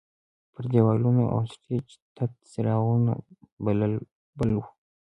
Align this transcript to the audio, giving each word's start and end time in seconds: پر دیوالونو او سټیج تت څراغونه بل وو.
پر 0.53 0.63
دیوالونو 0.71 1.23
او 1.33 1.41
سټیج 1.53 1.87
تت 2.15 2.31
څراغونه 2.51 3.13
بل 4.41 4.49
وو. 4.53 4.63